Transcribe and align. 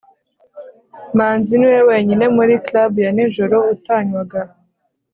manzi 1.17 1.53
niwe 1.57 1.81
wenyine 1.89 2.25
muri 2.35 2.53
club 2.65 2.91
ya 3.03 3.11
nijoro 3.15 3.57
utanywaga 3.73 4.41